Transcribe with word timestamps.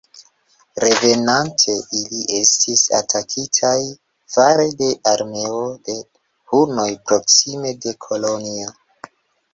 Revenante 0.83 1.73
ili 1.99 2.21
estis 2.37 2.85
atakitaj 3.01 3.75
fare 4.37 4.65
de 4.81 4.89
armeo 5.15 5.63
de 5.91 5.99
Hunoj 6.55 6.91
proksime 7.11 7.79
de 7.85 7.99
Kolonjo. 8.07 8.75